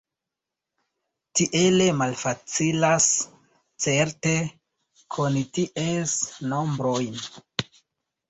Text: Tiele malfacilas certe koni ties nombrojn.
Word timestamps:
Tiele 1.39 1.85
malfacilas 1.97 3.09
certe 3.85 4.33
koni 5.17 5.43
ties 5.59 6.15
nombrojn. 6.55 7.21